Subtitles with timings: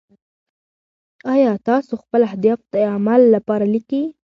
[1.33, 4.03] ایا تاسو خپل اهداف د عمل لپاره لیکلي؟